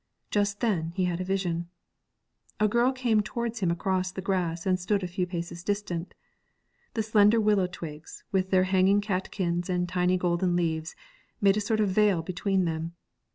[0.31, 1.69] Just then he had a vision.
[2.59, 6.15] A girl came towards him across the grass and stood a few paces distant.
[6.95, 10.95] The slender willow twigs, with their hanging catkins and tiny golden leaves,
[11.39, 12.93] made a sort of veil between them.